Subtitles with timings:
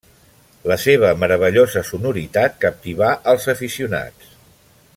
[0.69, 4.35] La seva meravellosa sonoritat captivà als aficionats.